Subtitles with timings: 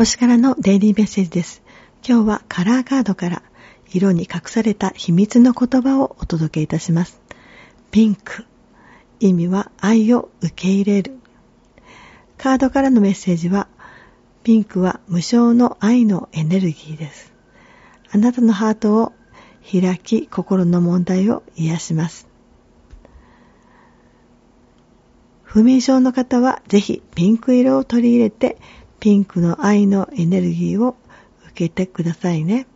[0.00, 1.62] 星からのデイリーメッセージです。
[2.02, 3.42] 今日はカラーカードから
[3.92, 7.20] 色に隠された秘密の言葉をお届けいたします。
[7.90, 8.46] ピンク。
[9.18, 11.18] 意味は愛を受け入れる。
[12.38, 13.68] カードからのメッセージは、
[14.42, 17.34] ピンクは無償の愛のエネルギーです。
[18.10, 19.12] あなたのハートを
[19.70, 22.26] 開き、心の問題を癒します。
[25.42, 28.56] 不眠症の方はぜひピンク色を取り入れて、
[29.00, 30.96] ピンクの愛のエネルギーを
[31.46, 32.66] 受けてくださいね。